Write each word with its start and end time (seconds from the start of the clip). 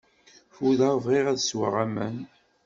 Fudeɣ, 0.55 0.95
bɣiɣ 1.05 1.25
ad 1.31 1.39
sweɣ 1.41 1.73
aman. 1.83 2.17